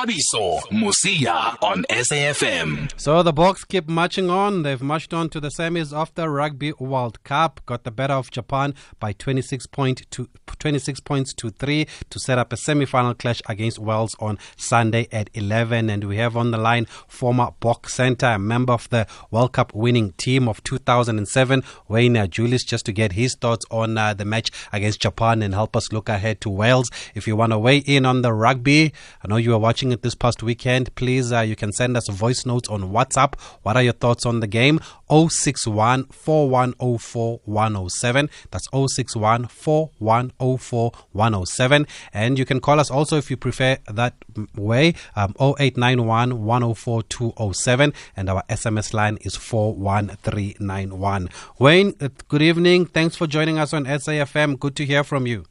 [0.00, 2.90] Thabiso Mosia on SAFM.
[2.98, 4.62] So the Boks keep marching on.
[4.62, 7.60] They've marched on to the semis of the Rugby World Cup.
[7.66, 10.26] Got the better of Japan by 26, point to,
[10.58, 15.28] 26 points to 3 to set up a semi-final clash against Wales on Sunday at
[15.34, 15.90] 11.
[15.90, 19.74] And we have on the line former Bok center, a member of the World Cup
[19.74, 24.50] winning team of 2007, Wayne Julies, just to get his thoughts on uh, the match
[24.72, 26.90] against Japan and help us look ahead to Wales.
[27.14, 30.02] If you want to weigh in on the rugby, I know you were watching it
[30.02, 30.94] this past weekend.
[30.94, 33.38] Please, uh, you can send us voice notes on WhatsApp.
[33.62, 34.80] What are your thoughts on the game?
[35.10, 38.30] 061 4104 107.
[38.50, 41.86] That's 061 4104 107.
[42.12, 44.14] And you can call us also if you prefer that
[44.56, 47.92] way, um, 0891 104 207.
[48.16, 51.28] And our SMS line is 41391.
[51.58, 52.86] Wayne, uh, good evening.
[52.86, 54.58] Thanks for joining us on SAFM.
[54.58, 55.44] Good to hear from you.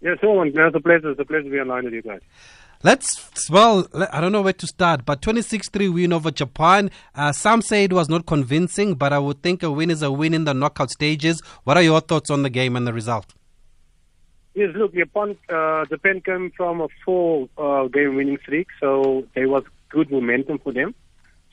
[0.00, 1.10] Yes, Owen, it's a pleasure.
[1.10, 2.20] It's a pleasure to be online with you guys.
[2.84, 6.92] Let's, well, I don't know where to start, but 26 3 win over Japan.
[7.12, 10.12] Uh, some say it was not convincing, but I would think a win is a
[10.12, 11.42] win in the knockout stages.
[11.64, 13.34] What are your thoughts on the game and the result?
[14.54, 19.48] Yes, look, Japan, uh, Japan came from a four uh, game winning streak, so there
[19.48, 20.94] was good momentum for them.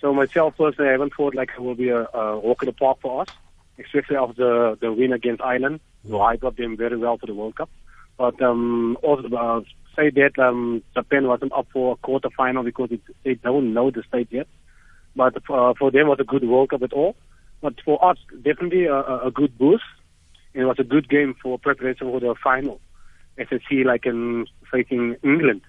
[0.02, 2.74] So myself personally, I haven't thought like it will be a, a walk in the
[2.74, 3.30] park for us,
[3.80, 5.80] especially after the, the win against Ireland.
[6.08, 7.70] So I got them very well for the World Cup.
[8.18, 9.62] But um, also, uh,
[9.96, 13.92] say that um, Japan wasn't up for a quarter final because it, they don't know
[13.92, 14.48] the state yet.
[15.16, 17.16] But uh, for them, it was a good World Cup at all.
[17.62, 19.84] But for us, definitely a, a good boost.
[20.54, 22.80] It was a good game for preparation for the final.
[23.38, 25.62] As I see, like in facing England.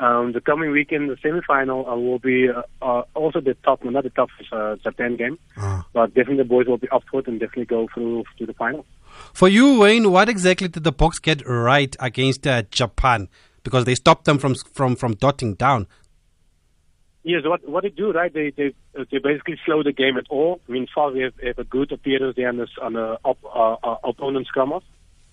[0.00, 4.04] Um, the coming weekend, the semi-final uh, will be uh, uh, also the top, not
[4.04, 5.82] the toughest uh, Japan game, uh.
[5.92, 8.52] but definitely the boys will be up for it and definitely go through to the
[8.52, 8.86] final.
[9.32, 13.28] For you, Wayne, what exactly did the Boks get right against uh, Japan?
[13.68, 15.86] Because they stopped them from from from dotting down.
[17.22, 18.32] Yes, what what they do right?
[18.32, 18.74] They they
[19.10, 20.60] they basically slow the game at all.
[20.68, 23.38] I mean, far we have, have a good appearance there on the on the op,
[23.44, 24.72] uh, uh, opponent scrum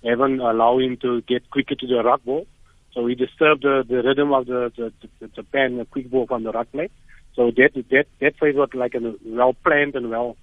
[0.02, 2.48] They haven't allowed him to get quicker to the ruck ball,
[2.94, 6.44] so we disturb the, the rhythm of the, the, the Japan the quick ball from
[6.44, 6.90] the ruck play.
[7.36, 10.38] So that that that phase was like a well planned and well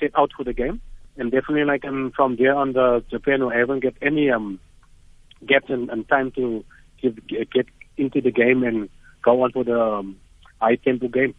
[0.00, 0.80] set out for the game
[1.16, 4.58] and definitely like um, from there on the Japan will haven't get any um
[5.46, 6.64] gaps and time to
[7.10, 8.88] give, get into the game and
[9.22, 10.16] go on for the um,
[10.60, 11.34] high tempo game.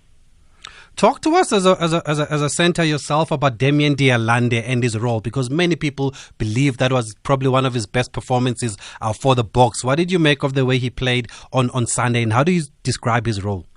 [0.96, 3.94] Talk to us as a, as a, as a, as a center yourself about Damian
[3.94, 7.86] de Allende and his role because many people believe that was probably one of his
[7.86, 9.84] best performances uh, for the Boks.
[9.84, 12.52] What did you make of the way he played on, on Sunday and how do
[12.52, 13.68] you describe his role?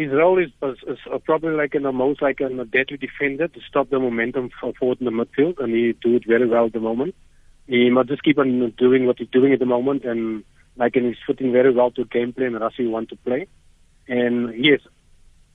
[0.00, 3.60] his role is, is, is probably like in the most like a deadly defender to
[3.68, 6.80] stop the momentum forward in the midfield, and he do it very well at the
[6.80, 7.14] moment.
[7.66, 10.42] He must just keep on doing what he's doing at the moment, and
[10.76, 13.46] like and he's fitting very well to gameplay and Rassie want to play.
[14.08, 14.80] And yes,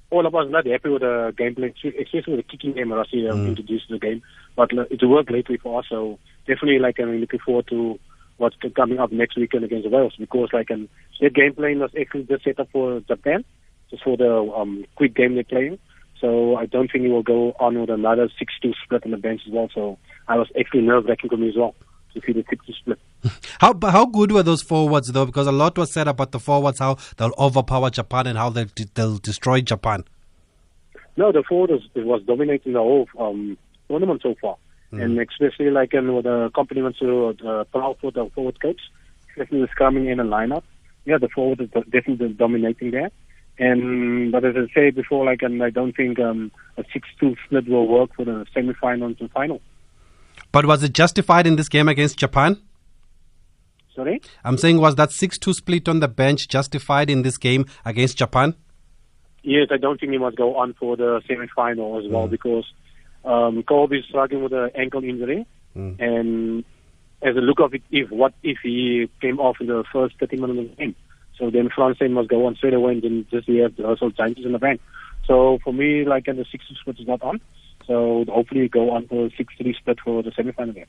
[0.09, 3.29] all of us are not happy with the gameplay, especially with the kicking game Rassie
[3.29, 3.47] um, mm.
[3.49, 4.21] introduced to the game.
[4.55, 7.99] But it worked lately for us, so definitely like I'm looking forward to
[8.37, 10.89] what's coming up next weekend against Wales because like um,
[11.19, 13.45] their game plan was actually just set up for Japan
[13.89, 15.79] just for the um, quick game they're playing.
[16.19, 18.29] So I don't think he will go on with another
[18.63, 19.69] 6-2 split on the bench as well.
[19.73, 21.75] So I was actually nerve-wracking for me as well
[22.15, 22.99] to see the 6-2 split.
[23.59, 25.25] How how good were those forwards though?
[25.25, 28.67] Because a lot was said about the forwards, how they'll overpower Japan and how they'll,
[28.93, 30.03] they'll destroy Japan.
[31.17, 34.57] No, the forward was, was dominating the whole um, tournament so far.
[34.91, 35.03] Mm.
[35.03, 38.81] And especially like in, with the compliments to uh, Paul for the forward coach,
[39.31, 40.63] especially the scrumming in a lineup.
[41.05, 43.11] Yeah, the forward is definitely dominating there.
[43.57, 47.67] And but as I said before, like, and I don't think um, a six-two split
[47.69, 49.61] will work for the semi-final and final.
[50.55, 52.61] But was it justified in this game against Japan?
[53.93, 58.17] Sorry, I'm saying was that six-two split on the bench justified in this game against
[58.17, 58.55] Japan?
[59.43, 62.31] Yes, I don't think he must go on for the semi-final as well mm.
[62.31, 62.63] because
[63.25, 65.45] um, Kolbe is struggling with an ankle injury,
[65.75, 65.99] mm.
[65.99, 66.63] and
[67.21, 70.37] as a look of it, if what if he came off in the first 30
[70.37, 70.95] minutes of the game?
[71.37, 73.83] So then Frans Steyn must go on straight away and then just we have the
[73.83, 74.79] Russell changes in the bank.
[75.25, 77.41] So for me, like in the 6 2 split is not on.
[77.87, 80.87] So hopefully go on for 6 3 split for the semi final game.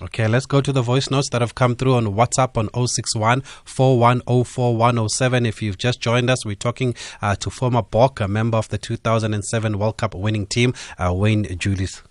[0.00, 3.42] Okay, let's go to the voice notes that have come through on WhatsApp on 061
[3.42, 5.44] 4104107.
[5.44, 8.78] If you've just joined us, we're talking uh, to former Bok, a member of the
[8.78, 12.04] 2007 World Cup winning team, uh, Wayne Julies.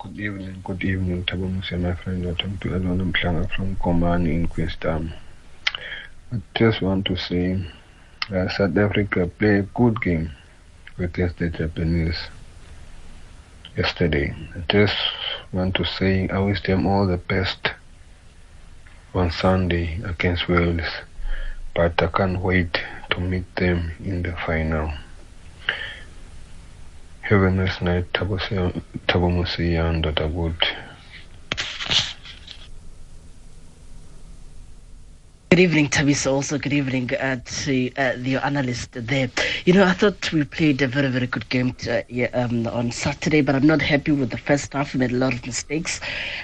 [0.00, 2.26] Good evening, good evening, Tabamusi, my friend.
[2.26, 5.12] I'm from Komani in Queenstown.
[6.32, 7.64] I just want to say
[8.30, 10.32] that South Africa played a good game
[10.98, 12.18] against the Japanese
[13.78, 14.34] yesterday.
[14.56, 14.96] I just
[15.52, 17.70] want to say I wish them all the best
[19.14, 20.90] on Sunday against Wales,
[21.76, 22.80] but I can't wait
[23.10, 24.92] to meet them in the final.
[27.20, 28.38] Have a nice night, Tabo
[29.06, 30.28] Musiya and Dr.
[35.50, 35.60] Good.
[35.60, 36.30] Evening, Tabisa.
[36.30, 39.30] Also, good evening uh, to uh, the analyst there.
[39.64, 42.66] You know, I thought we played a very, very good game to, uh, yeah, um,
[42.66, 44.92] on Saturday, but I'm not happy with the first half.
[44.92, 46.00] We made a lot of mistakes.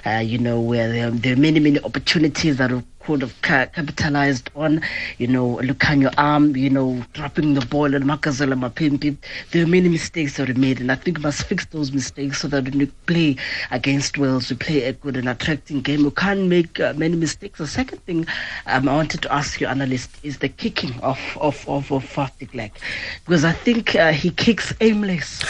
[0.06, 2.72] Uh, you know, where there, there, are many, many opportunities that
[3.06, 4.80] could have ca- capitalized on.
[5.18, 9.16] You know, Lukhanyo Am, you know, dropping the ball and Makazole Mapimpi.
[9.50, 12.40] There are many mistakes that we made, and I think we must fix those mistakes
[12.40, 13.36] so that when we play
[13.70, 16.04] against Wales, we play a good and attracting game.
[16.04, 17.58] We can't make uh, many mistakes.
[17.58, 18.26] The second thing
[18.66, 22.34] um, I wanted to ask you, analyst, is the kicking of of of, of Faf
[23.26, 25.42] because I think uh, he kicks aimless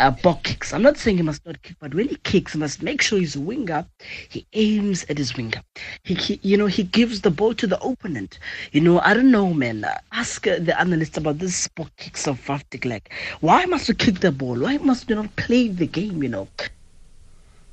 [0.00, 0.72] uh, ball kicks.
[0.72, 3.18] I'm not saying he must not kick, but when he kicks, he must make sure
[3.18, 3.86] he's a winger.
[4.28, 5.62] He aims at his winger.
[6.02, 8.38] He, he you know, he gives the ball to the opponent.
[8.72, 9.86] You know, I don't know, man.
[10.12, 13.10] Ask uh, the analysts about this ball kicks of de Klerk.
[13.40, 14.58] Why must we kick the ball?
[14.58, 16.22] Why must we not play the game?
[16.22, 16.48] You know.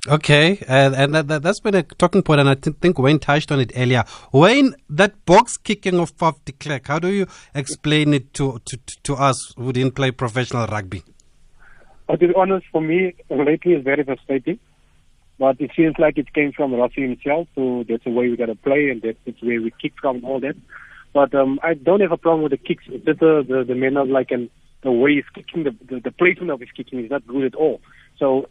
[0.09, 3.19] Okay, uh, and that, that, has been a talking point, and I th- think Wayne
[3.19, 4.05] touched on it earlier.
[4.31, 8.77] Wayne, that box kicking of Faf de Klerk, how do you explain it to, to,
[9.03, 11.03] to us who didn't play professional rugby?
[12.07, 14.59] But to be honest, for me, lately it's very frustrating.
[15.39, 18.47] But it seems like it came from Rassie himself, so that's the way we got
[18.47, 20.55] to play, and that's where we kick from, all that.
[21.13, 22.85] But um, I don't have a problem with the kicks.
[22.87, 24.49] It's just the, the, the manner like, and
[24.83, 27.55] the way he's kicking, the, the, the placement of his kicking is not good at
[27.55, 27.81] all.
[28.17, 28.49] So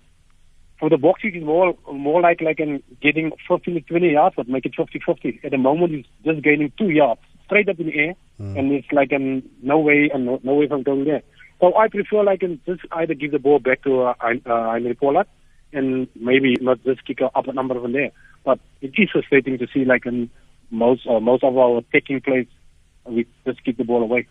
[0.79, 4.37] for the box kick, it's more more like like in getting 15 to 20 yards,
[4.37, 5.45] but make it 50-50.
[5.45, 8.59] At the moment, he's just gaining two yards straight up in the air, mm.
[8.59, 11.23] and it's like um, no way and no, no way from going there.
[11.61, 14.99] So I prefer like in just either give the ball back to uh, uh, Handré
[14.99, 15.27] Pollard
[15.73, 18.11] and maybe not just kick up a number from there.
[18.45, 20.31] But it is frustrating to see like in
[20.71, 22.47] most uh, most of our taking plays,
[23.05, 24.27] we just kick the ball away.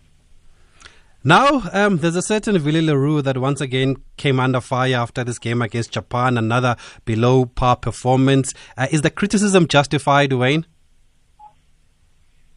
[1.24, 5.24] Now, um, there's a certain Willie le Roux that once again came under fire after
[5.24, 8.54] this game against Japan, another below par performance.
[8.76, 10.66] Uh, is the criticism justified, Wayne?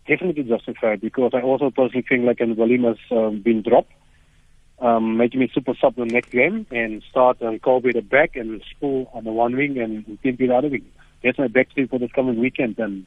[0.07, 3.91] Definitely justified because I also personally think like has um, been dropped
[4.81, 8.61] um, making me super sub the next game and start um, Kolbe the back and
[8.71, 10.85] Spool on the one wing and Pimpy the other wing.
[11.23, 12.79] That's my back three for this coming weekend.
[12.79, 13.05] And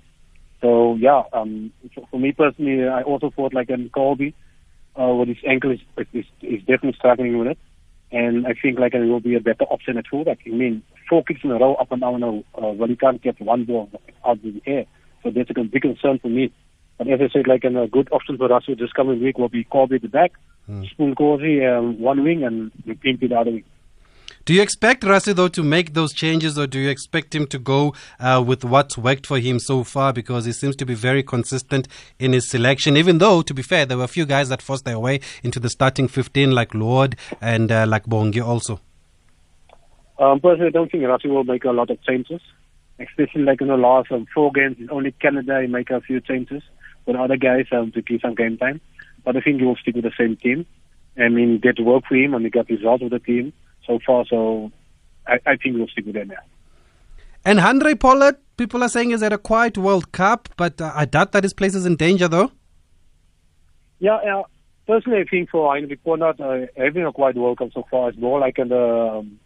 [0.61, 1.73] so, yeah, um,
[2.11, 4.35] for, me personally, I also thought like in Kolbe,
[5.01, 5.81] uh, with his ankle is,
[6.13, 7.59] is, is definitely struggling with it.
[8.11, 10.41] And I think like it will be a better option at fullback.
[10.47, 13.23] I mean, four kicks in a row up and down now, uh, well, he can't
[13.23, 13.89] get one ball
[14.27, 14.85] out of the air.
[15.23, 16.53] So that's a big concern for me.
[16.99, 19.65] But as I said, like a good option for us this coming week will be
[19.65, 20.33] Kolbe the back
[20.69, 21.17] Mm.
[21.17, 23.65] Causey, um, one wing, and Pimpy the other wing.
[24.45, 27.61] Do you expect Rassie though to make those changes, or do you expect him to
[27.61, 30.13] go uh, with what's worked for him so far?
[30.13, 31.87] Because he seems to be very consistent
[32.19, 32.97] in his selection.
[32.97, 35.61] Even though, to be fair, there were a few guys that forced their way into
[35.61, 38.81] the starting 15, like Lood and uh, like Bongi also.
[40.19, 42.41] Um, personally, I don't think Rassie will make a lot of changes,
[42.99, 44.77] especially like in the last um, four games.
[44.91, 46.65] Only Canada he make a few changes,
[47.07, 48.81] but other guys um, to give some game time.
[49.25, 50.67] But I think he will stick with the same team.
[51.17, 53.53] I mean, get to work for him and he got results with the team
[53.87, 54.25] so far.
[54.27, 54.73] So
[55.27, 56.31] I, I think we'll stick with them.
[56.31, 56.41] Yeah.
[57.45, 61.05] And Handré Pollard, people are saying is at a quiet World Cup, but uh, I
[61.05, 62.53] doubt that his place is in danger, though.
[63.99, 64.43] Yeah, yeah.
[64.87, 68.17] Personally, I think for Handré Pollard, uh, having a quiet World Cup so far is
[68.17, 69.39] more like the um,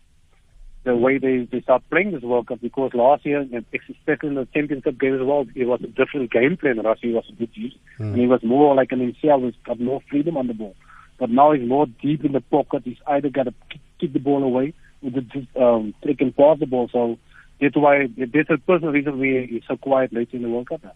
[0.87, 4.47] the way they, they start playing this World Cup because last year, especially in the
[4.55, 6.77] championship game as well, it was a different game plan.
[6.77, 7.77] Rassie was a good use.
[7.99, 8.13] Mm.
[8.13, 10.77] And he was more like an himself, he's got more freedom on the ball.
[11.19, 12.83] But now he's more deep in the pocket.
[12.85, 13.55] He's either got to
[13.99, 16.89] kick the ball away or just um, take and pass the ball.
[16.93, 17.19] So
[17.61, 20.85] that's why, that's a personal reason why he's so quiet late in the World Cup
[20.85, 20.93] now.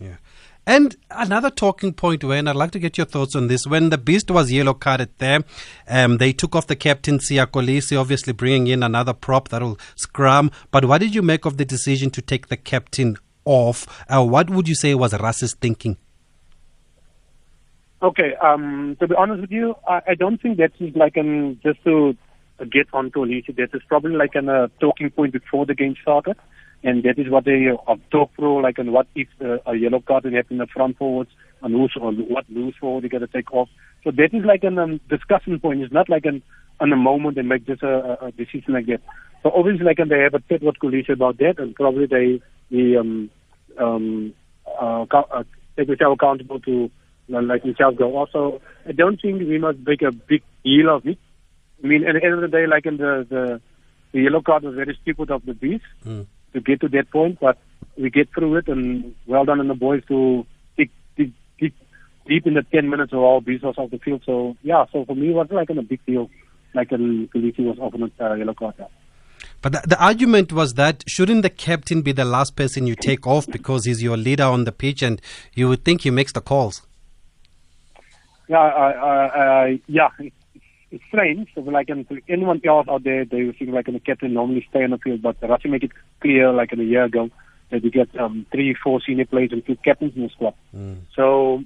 [0.00, 0.16] Yeah.
[0.68, 3.66] And another talking point, Wayne, I'd like to get your thoughts on this.
[3.66, 5.42] When the Beast was yellow carded there,
[5.88, 10.50] um, they took off the captain, Kolisi, obviously bringing in another prop that'll scrum.
[10.70, 13.86] But what did you make of the decision to take the captain off?
[14.10, 15.96] Uh, what would you say was Rassie's thinking?
[18.02, 21.58] Okay, um, to be honest with you, I, I don't think that is like an,
[21.62, 22.14] just to
[22.70, 23.56] get on to Kolisi.
[23.56, 26.36] That is probably like a uh, talking point before the game started
[26.84, 30.00] and that is what they uh, talk through, like, and what if uh, a yellow
[30.00, 31.30] card and have in the front forwards,
[31.62, 33.68] and who's or what loose forward they got to take off.
[34.04, 35.82] So that is like a um, discussion point.
[35.82, 36.42] It's not like an
[36.80, 39.00] on a moment they make just a, a decision like that.
[39.42, 42.40] So obviously, like, and they have a chat what Kolisi about that, and probably they
[42.70, 43.30] the um
[43.78, 44.34] um
[44.80, 45.42] uh, uh,
[45.76, 46.90] take themselves accountable to
[47.34, 48.16] uh, like themselves go.
[48.16, 51.18] Also, I don't think we must make a big deal of it.
[51.82, 53.60] I mean, at the end of the day, like in the the,
[54.12, 55.84] the yellow card was very stupid of the beast.
[56.06, 57.58] Mm to get to that point, but
[57.96, 60.90] we get through it, and well done on the boys to take,
[62.28, 64.22] deep in the 10 minutes or all, was off the field.
[64.24, 66.30] So, yeah, so for me, it wasn't like a big deal.
[66.74, 68.74] Like, Kolisi was offered a uh, yellow card.
[69.62, 73.26] But the, the, argument was that shouldn't the captain be the last person you take
[73.26, 75.20] off because he's your leader on the pitch and
[75.54, 76.82] you would think he makes the calls?
[78.48, 80.36] Yeah, I, I, I, yeah, it's,
[80.90, 81.48] it's strange.
[81.54, 84.84] So like in, anyone else out there, they would think like the captain normally stay
[84.84, 87.30] on the field, but Rassie make it clear like in a year ago
[87.70, 90.54] that you get um, three, four senior players and two captains in the squad.
[90.74, 91.00] Mm.
[91.14, 91.62] So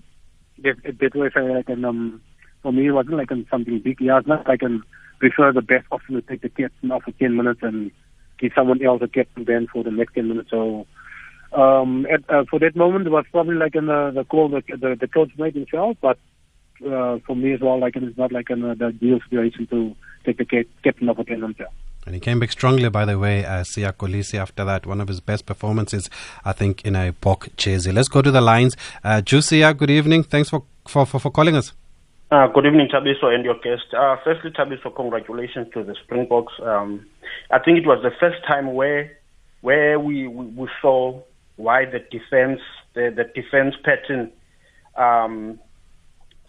[0.63, 2.21] that, that way, like an, um,
[2.63, 4.01] for me, it wasn't like something big.
[4.01, 4.83] Yeah, it's not like an
[5.23, 7.93] prefer the best option to take the captain off for 10 minutes and
[8.41, 10.51] give someone else a captain then for the next 10 minutes.
[10.51, 10.85] So
[11.53, 14.63] um, at, uh, for that moment, it was probably like in the, the call the,
[14.69, 16.19] the, the coach made himself, but
[16.87, 19.95] uh, for me as well, like it's not like in uh, the ideal situation to
[20.25, 21.61] take the captain off for 10 minutes.
[22.05, 24.87] And he came back strongly, by the way, uh, Siya Kolisi after that.
[24.87, 26.11] One of his best performances,
[26.45, 27.93] I think, in a Bok jersey.
[27.93, 28.77] Let's go to the lines.
[29.05, 30.25] Uh, Jusia, good evening.
[30.25, 31.73] Thanks for, for, for, for calling us.
[32.33, 33.93] Uh, good evening, Thabiso, and your guest.
[33.97, 36.55] Uh, firstly, Thabiso, congratulations to the Springboks.
[36.63, 37.07] Um,
[37.51, 39.19] I think it was the first time where
[39.61, 41.21] where we, we, we saw
[41.57, 42.61] why the defense
[42.95, 44.33] the, the defense pattern
[44.97, 45.61] um,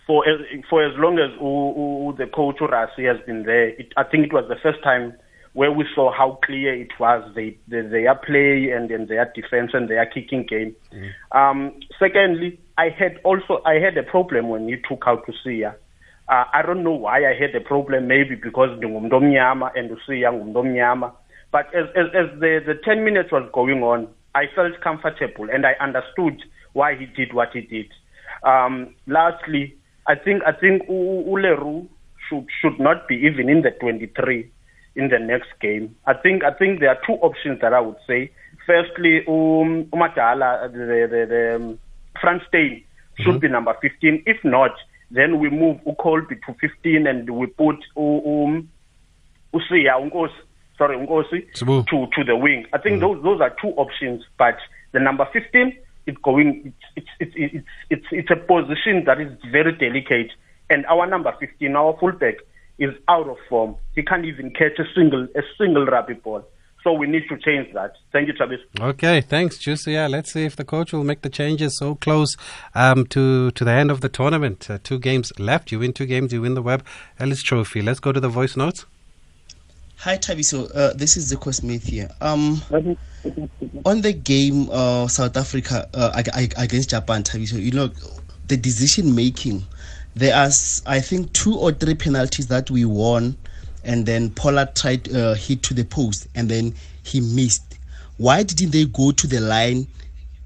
[0.05, 0.25] for
[0.69, 3.69] for as long as U, U, the coach has been there.
[3.69, 5.13] It, I think it was the first time
[5.53, 9.71] where we saw how clear it was they, they, their play and, and their defense
[9.73, 10.75] and their kicking game.
[10.91, 11.37] Mm-hmm.
[11.37, 15.75] Um, secondly, I had also I had a problem when you took out Usia.
[16.27, 18.07] Uh, I don't know why I had a problem.
[18.07, 21.13] Maybe because ngumuntu and Usia ngumuntu.
[21.51, 25.65] But as, as as the the ten minutes was going on, I felt comfortable and
[25.65, 26.41] I understood
[26.73, 27.91] why he did what he did.
[28.43, 31.87] Um, lastly, I think I think Uleru
[32.27, 34.49] should should not be even in the 23
[34.95, 35.95] in the next game.
[36.05, 38.31] I think I think there are two options that I would say.
[38.65, 41.79] Firstly, um, Umadala, the the, the um,
[42.19, 42.83] Frans Steyn
[43.17, 43.39] should mm-hmm.
[43.39, 44.23] be number 15.
[44.25, 44.71] If not,
[45.11, 48.69] then we move Ukolbi to 15 and we put um,
[49.53, 50.31] Usia Unkosi,
[50.77, 52.65] sorry Unkosi to to the wing.
[52.73, 53.23] I think mm-hmm.
[53.23, 54.23] those those are two options.
[54.37, 54.57] But
[54.91, 59.71] the number 15 it's going it's it's it's it's it's, a position that is very
[59.71, 60.31] delicate.
[60.69, 62.35] And our number 15, our fullback,
[62.79, 63.75] is out of form.
[63.95, 66.43] He can't even catch a single a single rugby ball.
[66.83, 67.93] So we need to change that.
[68.11, 68.59] Thank you, Travis.
[68.77, 69.93] Okay, thanks, Juicy.
[69.93, 72.35] Yeah, let's see if the coach will make the changes so close
[72.75, 74.69] um, to to the end of the tournament.
[74.69, 75.71] Uh, two games left.
[75.71, 76.85] You win two games, you win the Webb
[77.19, 77.81] Ellis Trophy.
[77.81, 78.85] Let's go to the voice notes.
[80.03, 80.69] Hi, Tabiso.
[80.75, 82.09] Uh, this is Zico Smith here.
[82.19, 82.61] Um,
[83.85, 86.11] on the game, uh, South Africa uh,
[86.57, 87.89] against Japan, Tabiso, you know,
[88.49, 89.63] the decision making.
[90.13, 90.49] There are,
[90.85, 93.37] I think, two or three penalties that we won
[93.85, 97.79] and then Pollard tried uh, hit to the post and then he missed.
[98.17, 99.87] Why didn't they go to the line,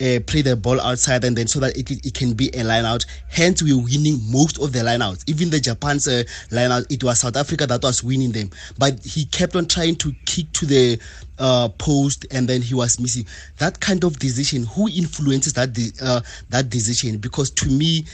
[0.01, 2.85] uh, play the ball outside and then so that it, it can be a line
[2.85, 3.05] out?
[3.29, 5.23] Hence, we're winning most of the line outs.
[5.27, 8.49] Even the Japan's uh, line out, it was South Africa that was winning them.
[8.77, 10.99] But he kept on trying to kick to the
[11.39, 13.25] uh, post and then he was missing.
[13.57, 17.17] That kind of decision, who influences that de- uh, that decision?
[17.17, 18.05] Because to me,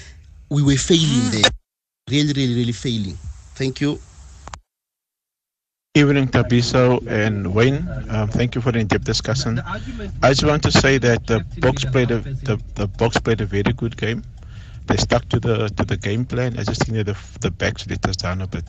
[0.50, 1.52] we were failing there.
[2.10, 3.18] Really, really, really failing.
[3.56, 4.00] Thank you.
[5.96, 7.88] Evening, Thabiso and Wayne.
[8.10, 9.62] Um, thank you for the in-depth discussion.
[10.24, 13.46] I just want to say that the Boks played a the, the Boks played a
[13.46, 14.24] very good game.
[14.88, 16.58] They stuck to the to the game plan.
[16.58, 18.66] I just think that the the backs let us down a bit.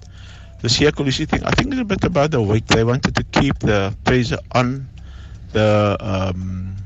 [0.60, 2.66] The Siya Kolisi thing, I think it's a bit about the weight.
[2.66, 4.86] They wanted to keep the pressure on
[5.52, 6.76] the um,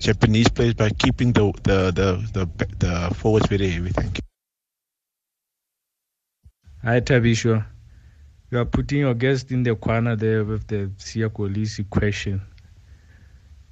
[0.00, 3.88] Japanese players by keeping the the the the, the forwards very heavy.
[3.88, 4.24] Thank you.
[6.82, 7.77] Hi, Thabiso
[8.50, 12.40] you are putting your guest in the corner there with the Siya Kolisi question.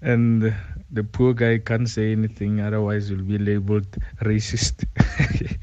[0.03, 0.55] And
[0.91, 3.87] the poor guy can't say anything, otherwise he'll be labeled
[4.21, 4.85] racist.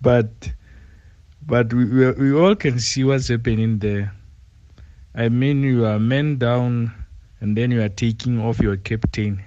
[0.00, 0.52] but
[1.46, 4.12] but we, we all can see what's happening there.
[5.14, 6.92] I mean, you are men down,
[7.40, 9.42] and then you are taking off your captain,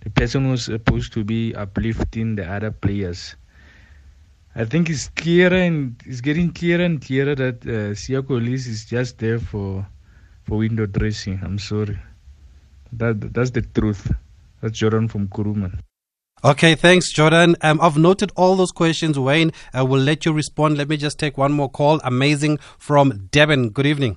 [0.00, 3.36] the person who's supposed to be uplifting the other players.
[4.58, 8.86] I think it's clearer and it's getting clearer and clearer that uh, Siya Kolisi is
[8.86, 9.86] just there for
[10.44, 11.38] for window dressing.
[11.42, 11.98] I'm sorry.
[12.92, 14.10] That that's the truth.
[14.62, 15.80] That's Jordan from Kuruman.
[16.42, 17.56] Okay, thanks, Jordan.
[17.60, 19.52] Um, I've noted all those questions, Wayne.
[19.74, 20.78] I will let you respond.
[20.78, 22.00] Let me just take one more call.
[22.02, 23.68] Amazing from Devon.
[23.68, 24.16] Good evening.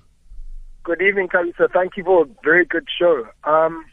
[0.83, 1.69] Good evening, Kalisa.
[1.73, 3.27] Thank you for a very good show.
[3.43, 3.83] Um,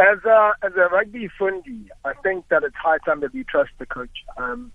[0.00, 3.70] as a as a rugby fundi, I think that it's high time that we trust
[3.78, 4.24] the coach.
[4.36, 4.72] Um,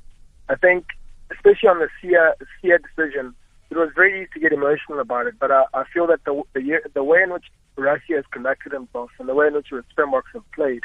[0.47, 0.85] I think
[1.31, 3.35] especially on the Siya decision,
[3.69, 5.35] it was very easy to get emotional about it.
[5.39, 7.45] But I, I feel that the, the the way in which
[7.77, 10.83] Rassie has conducted himself and the way in which the Springboks have played,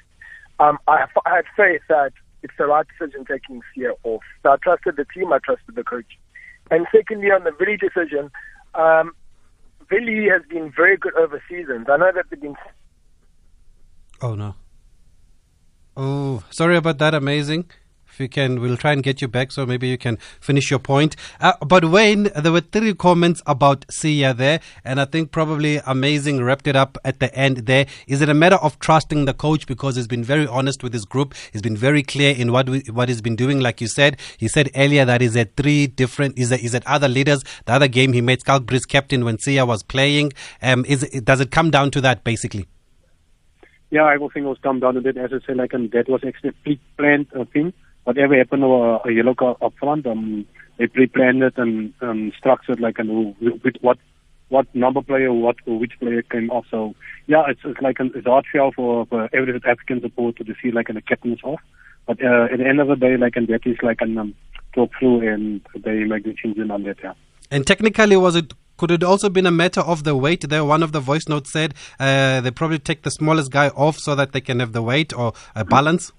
[0.60, 2.12] um, I, I had faith that
[2.42, 4.22] it's the right decision taking Siya off.
[4.42, 6.18] So I trusted the team, I trusted the coach.
[6.70, 8.30] And secondly, on the Willie decision,
[8.74, 9.14] um,
[9.90, 11.86] Willie has been very good over seasons.
[11.88, 12.56] I know that they've been.
[14.20, 14.54] Oh no.
[15.96, 17.14] Oh, sorry about that.
[17.14, 17.70] Amazing.
[18.20, 21.16] You can, we'll try and get you back so maybe you can finish your point.
[21.40, 26.42] Uh, but Wayne, there were three comments about Siya there, and I think probably Amazing
[26.42, 27.86] wrapped it up at the end there.
[28.06, 31.04] Is it a matter of trusting the coach because he's been very honest with his
[31.04, 31.34] group?
[31.52, 33.60] He's been very clear in what we, what he's been doing.
[33.60, 37.08] Like you said, he said earlier that he's at three different, is is at other
[37.08, 37.44] leaders.
[37.66, 40.32] The other game he made Schalk Brits captain when Siya was playing.
[40.62, 42.66] Um, is does it come down to that basically?
[43.90, 45.16] Yeah, I think it was come down to that.
[45.16, 47.72] As I said, like, and that was actually a pre-planned uh, thing
[48.06, 50.46] whatever happened to a, a yellow card up front, um,
[50.78, 53.98] they pre-planned it and um, structured like an with what
[54.48, 56.66] what number player, what or which player came off.
[56.70, 56.94] So
[57.26, 60.70] yeah, it's it's like an, it's hard feel for, for every African supporter to see
[60.70, 61.60] like an, a captain's off.
[62.06, 64.34] But uh, at the end of the day, like and that is like an um,
[64.72, 66.98] talk through and they make the changes on that.
[67.02, 67.14] Yeah.
[67.50, 70.48] And technically, was it could it also been a matter of the weight?
[70.48, 73.98] There, one of the voice notes said uh, they probably take the smallest guy off
[73.98, 76.12] so that they can have the weight or a balance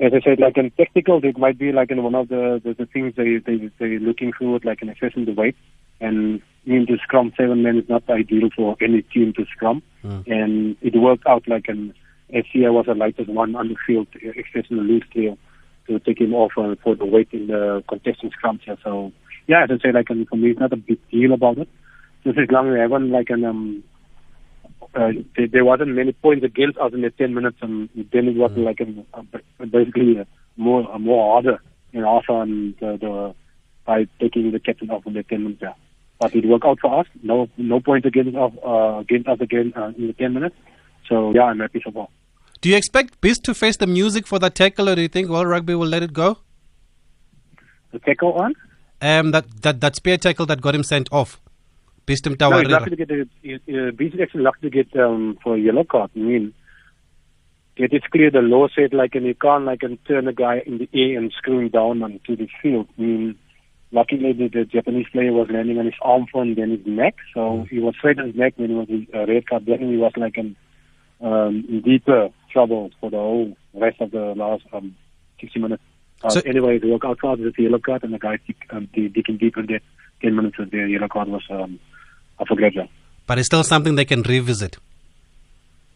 [0.00, 2.74] as I said, like in technical, it might be like in one of the, the,
[2.74, 5.56] the things they, they, they're looking through, like in assessing the weight.
[6.00, 9.82] And mean to scrum seven men is not ideal for any team to scrum.
[10.04, 10.26] Mm.
[10.30, 11.94] And it worked out like an
[12.30, 15.38] SCA was the lightest one on the field, especially the loose tail,
[15.86, 18.76] to take him off uh, for the weight in the contesting scrums here.
[18.84, 19.12] So,
[19.46, 21.68] yeah, as I say, like, for me, it's not a big deal about it.
[22.24, 23.82] Just as long as I haven't, like, an, um,
[24.94, 28.36] uh, there, there, wasn't many points against us in the 10 minutes, and then it
[28.36, 28.64] was mm.
[28.64, 30.26] like a, a, basically a
[30.56, 31.60] more a more harder
[31.92, 33.34] in know, on the, the
[33.86, 35.62] by taking the captain off in the 10 minutes.
[35.62, 35.72] Yeah.
[36.18, 37.06] But it worked out for us.
[37.22, 40.56] No no points against us uh, against us again uh, in the 10 minutes.
[41.08, 42.08] So yeah, I'm happy so far.
[42.60, 45.28] Do you expect Beast to face the music for that tackle, or do you think
[45.28, 46.38] World Rugby will let it go?
[47.92, 48.54] The tackle on?
[49.00, 51.40] Um, that, that that spear tackle that got him sent off.
[52.08, 55.56] Beast him no, he's lucky to get a, uh, actually lucky to get um, for
[55.56, 56.10] a yellow card.
[56.16, 56.54] I mean,
[57.76, 60.62] it is clear the law said like, and you can't like and turn a guy
[60.64, 62.88] in the air and screw him down onto the field.
[62.98, 63.38] I mean,
[63.92, 67.66] luckily the, the Japanese player was landing on his arm and then his neck, so
[67.70, 69.66] he was straight on his neck when he was a uh, red card.
[69.66, 70.56] Then he was like in,
[71.20, 74.96] um, deeper trouble for the whole rest of the last um,
[75.42, 75.82] 60 minutes.
[76.24, 78.38] Uh, so, anyway, the workout card is a yellow card, and the guy
[78.70, 79.80] um, digging deep in there.
[80.22, 81.78] 10 minutes with the yellow card was um,
[82.40, 82.74] of a great
[83.26, 84.76] But it's still something they can revisit.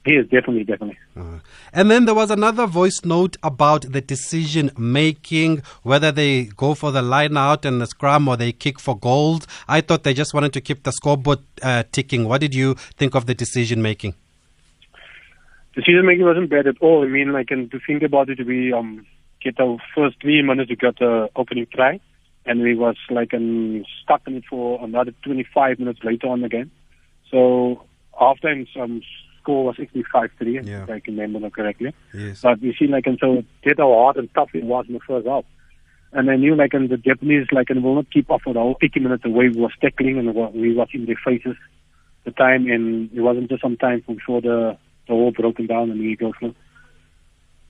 [0.05, 0.99] Yes, definitely, definitely.
[1.17, 1.39] Uh,
[1.73, 6.91] and then there was another voice note about the decision making, whether they go for
[6.91, 9.47] the line out and the scrum or they kick for gold.
[9.69, 12.27] I thought they just wanted to keep the scoreboard uh, ticking.
[12.27, 14.15] What did you think of the decision making?
[15.77, 17.05] Decision making wasn't bad at all.
[17.05, 19.07] I mean, like, and to think about it, we um,
[19.41, 22.01] get our first three minutes, we got the opening try
[22.45, 26.71] and we was like um, stuck in it for another 25 minutes later on again.
[27.31, 27.85] So
[28.21, 28.49] after
[28.81, 29.03] um,
[29.41, 30.31] score was actually 5-3,
[30.67, 30.83] yeah.
[30.83, 31.95] if I can remember correctly.
[32.13, 32.43] Yes.
[32.43, 35.01] But you see, like, and so did how hard and tough it was in the
[35.01, 35.45] first half.
[36.13, 38.61] And I knew, like, and the Japanese, like, and will not keep up for the
[38.61, 39.49] whole 80 minutes away.
[39.49, 41.57] We was tackling and we was in their faces
[42.25, 44.77] the time, and it wasn't just some time before the
[45.09, 46.55] the wall broken down and we go through.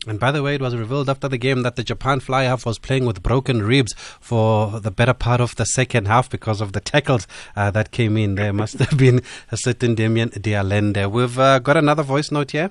[0.07, 2.67] And by the way, it was revealed after the game that the Japan fly half
[2.67, 6.73] was playing with broken ribs for the better part of the second half because of
[6.73, 8.35] the tackles uh, that came in.
[8.35, 11.07] There must have been a certain Damian de Allende.
[11.07, 12.71] We've uh, got another voice note here.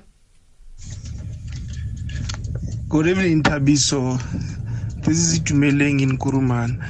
[2.88, 4.20] Good evening, Thabiso.
[5.02, 6.84] This is Itumeleng in Kuruman.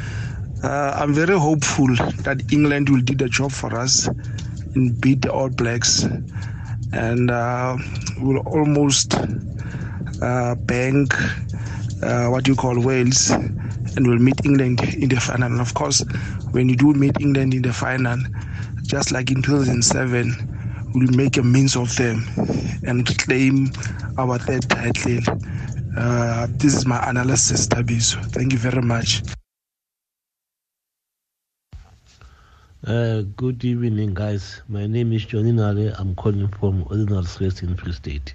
[0.64, 4.08] Uh, I'm very hopeful that England will do the job for us
[4.74, 6.04] and beat the All Blacks.
[6.92, 7.76] And uh,
[8.20, 9.14] will almost
[10.22, 11.12] uh, bank
[12.02, 15.50] uh, what you call Wales and we'll meet England in the final.
[15.50, 16.04] And of course,
[16.52, 18.18] when you do meet England in the final,
[18.82, 22.24] just like in 2007, we'll make a means of them
[22.84, 23.70] and claim
[24.18, 25.20] our third title.
[25.96, 28.24] Uh, this is my analysis, Thabiso.
[28.32, 29.22] Thank you very much.
[32.84, 34.62] Uh, good evening, guys.
[34.68, 35.94] My name is Johnny Nale.
[35.98, 38.34] I'm calling from Ordinary Street in Free State.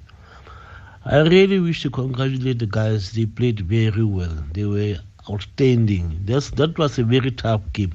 [1.09, 3.13] I really wish to congratulate the guys.
[3.13, 4.43] They played very well.
[4.53, 4.97] They were
[5.29, 6.19] outstanding.
[6.25, 7.93] That's, that was a very tough game.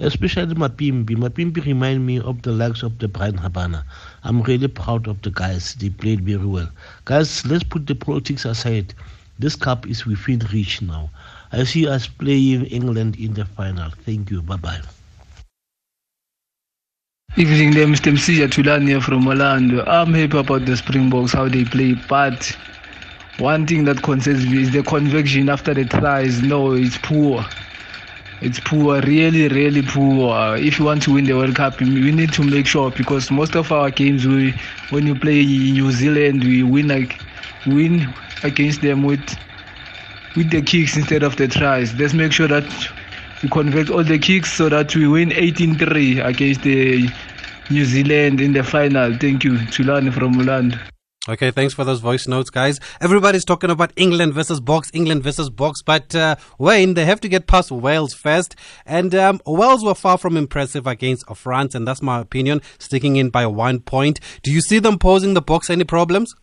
[0.00, 1.16] Especially Mapimpi.
[1.16, 3.84] Mapimpi remind me of the likes of the Bryan Habana.
[4.24, 5.74] I'm really proud of the guys.
[5.76, 6.68] They played very well.
[7.04, 8.94] Guys, let's put the politics aside.
[9.38, 11.10] This cup is within reach now.
[11.52, 13.90] I see us playing England in the final.
[14.04, 14.42] Thank you.
[14.42, 14.80] Bye bye.
[17.40, 18.12] Evening there, Mr.
[18.12, 19.82] Msija Tulani here from Orlando.
[19.86, 22.54] I'm happy about the Springboks, how they play, but
[23.38, 26.42] one thing that concerns me is the conviction after the tries.
[26.42, 27.42] No, it's poor.
[28.42, 30.58] It's poor, really, really poor.
[30.58, 33.56] If you want to win the World Cup, we need to make sure because most
[33.56, 34.52] of our games, we
[34.90, 37.22] when you play in New Zealand, we win like
[37.64, 39.34] win against them with
[40.36, 41.94] with the kicks instead of the tries.
[41.94, 42.66] Let's make sure that
[43.42, 47.08] we convert all the kicks so that we win 18-3 against the
[47.70, 49.16] New Zealand in the final.
[49.16, 50.80] Thank you, Tulani from Muland.
[51.28, 52.80] Okay, thanks for those voice notes, guys.
[53.00, 57.28] Everybody's talking about England versus Boks, England versus Boks, but uh, Wayne, they have to
[57.28, 58.56] get past Wales first.
[58.86, 63.28] And um, Wales were far from impressive against France, and that's my opinion, sticking in
[63.28, 64.18] by one point.
[64.42, 66.34] Do you see them posing the Boks any problems?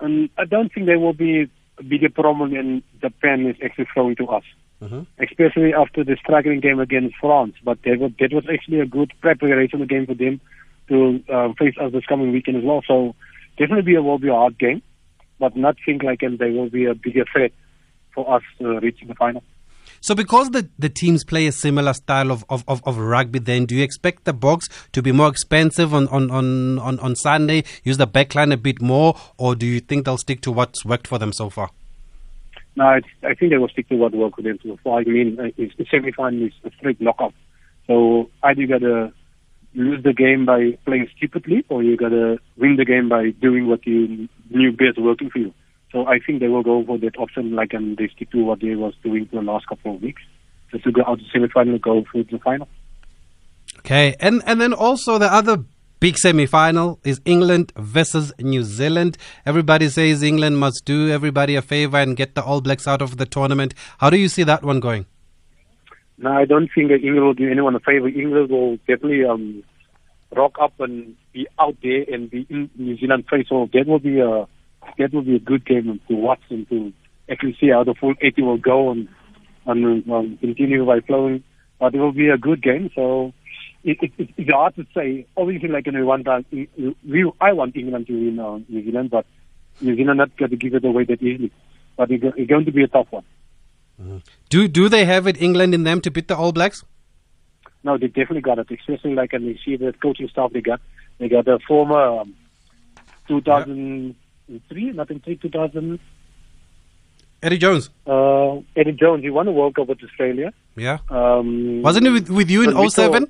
[0.00, 4.16] Um, I don't think there will be a bigger problem than Japan is actually throwing
[4.16, 4.44] to us.
[4.82, 5.02] Mm-hmm.
[5.22, 7.54] especially after the struggling game against France.
[7.62, 10.40] But that was, that was actually a good preparation game for them
[10.88, 12.82] to uh, face us this coming weekend as well.
[12.88, 13.14] So
[13.58, 14.82] definitely be a, will be a hard game,
[15.38, 17.52] but not think like and they will be a bigger threat
[18.12, 19.44] for us uh, reaching the final.
[20.00, 23.66] So, because the, the teams play a similar style of, of, of, of, rugby, then
[23.66, 27.62] do you expect the Boks to be more expensive on, on, on, on, on Sunday,
[27.84, 31.06] use the backline a bit more, or do you think they'll stick to what's worked
[31.06, 31.70] for them so far?
[32.74, 35.00] No, I think they will stick to what worked for them so far.
[35.00, 37.34] I mean, uh, it's, the semi-final is a straight knockout.
[37.86, 39.12] So either you got to
[39.74, 43.66] lose the game by playing stupidly, or you got to win the game by doing
[43.66, 45.54] what you knew best working for you.
[45.90, 48.60] So I think they will go for that option, like and they stick to what
[48.60, 50.22] they was doing for the last couple of weeks,
[50.70, 52.68] just to go out to semi-final and go through to the final.
[53.80, 55.58] Okay, and and then also the other
[56.02, 59.16] big semi-final is England versus New Zealand.
[59.46, 63.18] Everybody says England must do everybody a favor and get the All Blacks out of
[63.18, 63.72] the tournament.
[63.98, 65.06] How do you see that one going?
[66.18, 68.08] No, I don't think England will do anyone a favor.
[68.08, 69.62] England will definitely um,
[70.34, 73.46] rock up and be out there and be in New Zealand face.
[73.48, 74.48] So that will be a
[74.98, 76.92] that will be a good game to watch and to
[77.30, 79.06] actually see how the full 80 will go and
[79.66, 81.44] and um, continue by flowing.
[81.78, 82.90] But it will be a good game.
[82.92, 83.32] So
[83.84, 85.26] it, it, it's hard to say.
[85.36, 89.26] Obviously, like in one time, we I want England to win uh, New Zealand, but
[89.80, 91.52] New Zealand not going to give it away that easily.
[91.96, 93.24] But it, it's going to be a tough one.
[94.00, 94.18] Mm-hmm.
[94.48, 96.84] Do do they have it England in them to beat the All Blacks?
[97.84, 98.70] No, they definitely got it.
[98.70, 100.80] Especially like and you see the coaching staff they got.
[101.18, 102.34] They got the former um,
[103.28, 104.92] 2003, yeah.
[104.92, 105.98] not in three, 2000.
[107.42, 107.90] Eddie Jones.
[108.06, 109.22] Uh, Eddie Jones.
[109.22, 110.52] He won a World Cup with Australia.
[110.76, 110.98] Yeah.
[111.10, 113.28] Um, Wasn't it with, with you in 07?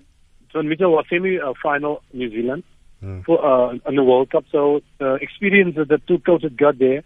[0.53, 2.65] John Mitchell was semi-final New Zealand
[3.03, 3.25] mm.
[3.25, 4.45] for uh, in the World Cup.
[4.53, 7.03] So the experience that the two coaches got there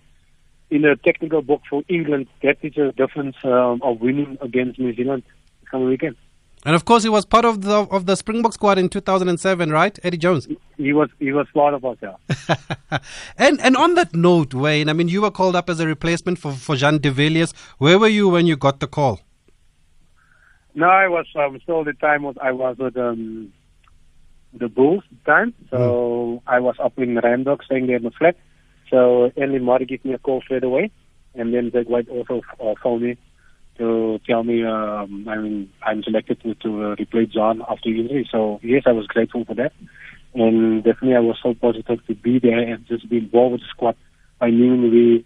[0.70, 4.94] in a technical book for England, that is a difference um, of winning against New
[4.94, 5.22] Zealand
[5.70, 6.16] coming weekend.
[6.64, 9.96] And of course, he was part of the of the Springbok squad in 2007, right?
[10.02, 10.48] Eddie Jones.
[10.76, 12.98] He was he was part of us, yeah.
[13.38, 16.38] and and on that note, Wayne, I mean, you were called up as a replacement
[16.38, 17.54] for for Jean de Villiers.
[17.78, 19.20] Where were you when you got the call?
[20.76, 23.50] No, I was um, still the time was I was with um,
[24.52, 26.42] the Bulls at the time, so mm.
[26.46, 28.36] I was up in Randburg staying there in the flat.
[28.90, 30.90] So Ellie Murray gave me a call straight away,
[31.34, 33.16] and then Greg White also uh, phoned me
[33.78, 38.28] to tell me um, I mean I'm selected to, to uh, replace John after injury.
[38.30, 39.72] So yes, I was grateful for that,
[40.34, 43.68] and definitely I was so positive to be there and just be involved with the
[43.70, 43.96] squad.
[44.42, 45.24] I knew we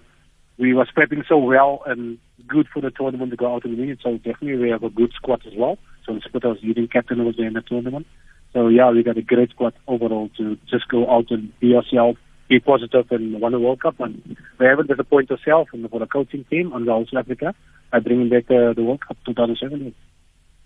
[0.61, 3.91] we were prepping so well and good for the tournament to go out and win
[3.91, 3.99] it.
[4.03, 5.79] So definitely we have a good squad as well.
[6.07, 8.07] So the was leading captain was there in the tournament.
[8.53, 12.19] So yeah, we got a great squad overall to just go out and be ourselves
[12.51, 13.99] be positive and win a World Cup.
[14.01, 17.55] And we haven't disappointed ourselves and for the coaching team and the whole South Africa
[17.91, 19.95] by bringing back the, the World Cup 2017.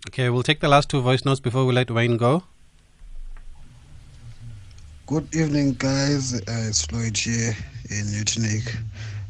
[0.08, 2.44] Okay, we'll take the last two voice notes before we let Wayne go.
[5.06, 6.34] Good evening, guys.
[6.34, 7.54] Uh, it's Lloyd here
[7.90, 8.74] in Newtonik.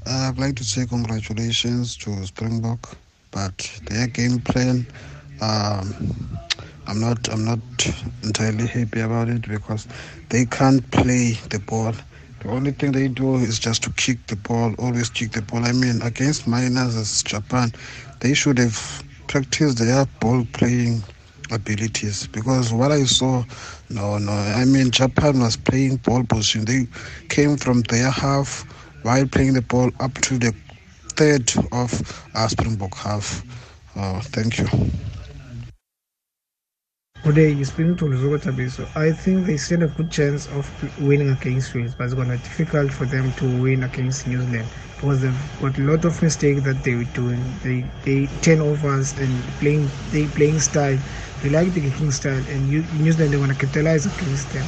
[0.07, 2.97] I'd like to say congratulations to Springbok,
[3.31, 4.87] but their game plan,
[5.41, 6.39] um,
[6.87, 7.59] I'm not, I'm not
[8.23, 9.87] entirely happy about it because
[10.29, 11.95] they can't play the ball
[12.45, 15.65] the only thing they do is just to kick the ball, always kick the ball.
[15.65, 17.73] I mean, against minors as Japan,
[18.21, 21.03] they should have practiced their ball playing
[21.51, 23.45] abilities because what I saw,
[23.89, 26.67] no, no, I mean, Japan was playing ball position.
[26.67, 26.87] They
[27.31, 28.67] came from their half
[29.05, 30.53] while playing the ball up to the
[31.17, 33.45] third of our Springbok half.
[33.97, 34.67] Uh, thank you.
[37.23, 38.87] Good day, you're speaking to Luzuko Tabiso.
[38.97, 40.67] I think they stand a good chance of
[41.01, 44.41] winning against Wales, but it's going to be difficult for them to win against New
[44.41, 47.43] Zealand because they've got a lot of mistakes that they were doing.
[47.63, 50.99] They they turnovers and playing they playing style.
[51.43, 54.67] They like the kicking style, and New Zealand they want to capitalize against them.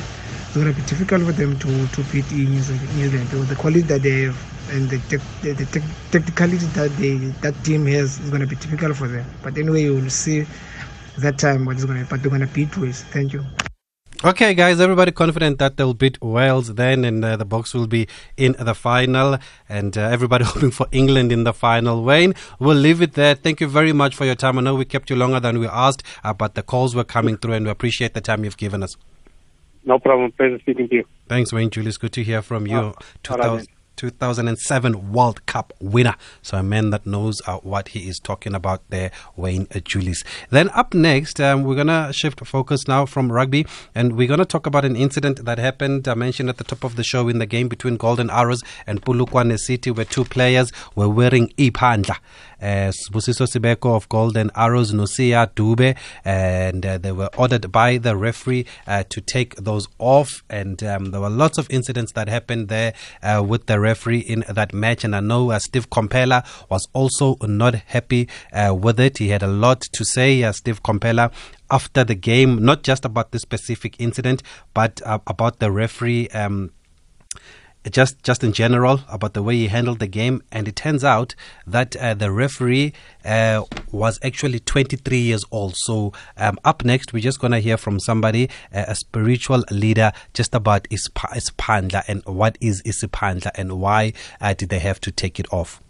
[0.57, 3.29] Going to be difficult for them to, to beat New Zealand.
[3.29, 4.97] The quality that they have and the,
[5.42, 9.27] the, technicality that they that team has is going to be difficult for them.
[9.42, 10.47] But anyway, you will see
[11.19, 12.09] that time what is going to.
[12.09, 13.03] But they're going to beat Wales.
[13.03, 13.45] Thank you.
[14.25, 18.09] Okay, guys, everybody confident that they'll beat Wales then, and uh, the Boks will be
[18.38, 19.37] in the final,
[19.69, 22.03] and uh, everybody hoping for England in the final.
[22.03, 23.35] Wayne, we'll leave it there.
[23.35, 24.57] Thank you very much for your time.
[24.57, 27.37] I know we kept you longer than we asked, uh, but the calls were coming
[27.37, 28.97] through, and we appreciate the time you've given us.
[29.87, 30.33] No problem.
[30.33, 31.05] Pleasure speaking to you.
[31.29, 31.96] Thanks, Wayne Julies.
[31.96, 32.92] Good to hear from you.
[33.22, 36.14] 2000, 2007 World Cup winner.
[36.42, 40.22] So a man that knows uh, what he is talking about there, Wayne uh, Julies.
[40.51, 44.38] Then up next, um, we're going to shift focus now from rugby and we're going
[44.38, 47.29] to talk about an incident that happened, I mentioned at the top of the show
[47.29, 52.18] in the game between Golden Arrows and Polokwane City where two players were wearing iphandla
[52.61, 58.16] uh, Busiso Sibeko of Golden Arrows, Nosia Dube, and uh, they were ordered by the
[58.16, 60.42] referee uh, to take those off.
[60.49, 64.45] And um, there were lots of incidents that happened there uh, with the referee in
[64.49, 65.05] that match.
[65.05, 69.19] And I know uh, Steve Komphela was also not happy uh, with it.
[69.19, 71.33] He had a lot to say, Steve Komphela,
[71.71, 74.42] after the game, not just about this specific incident,
[74.73, 76.29] but about the referee.
[76.29, 76.71] Um,
[77.90, 81.35] just just in general about the way he handled the game, and it turns out
[81.66, 82.92] that uh, the referee
[83.25, 85.77] uh, was actually 23 years old.
[85.77, 90.55] So um, up next, we're just gonna hear from somebody, uh, a spiritual leader, just
[90.55, 95.46] about isiphandla and what is isiphandla and why uh, did they have to take it
[95.53, 95.81] off.